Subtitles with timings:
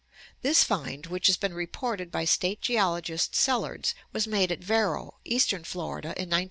[0.41, 5.63] This find, which has been reported by State Geologist Sellards, was made at Vero, eastern
[5.63, 6.39] Florida, in 1913.